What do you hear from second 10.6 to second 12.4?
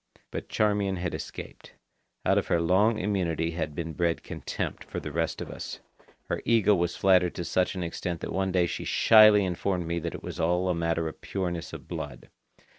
a matter of pureness of blood.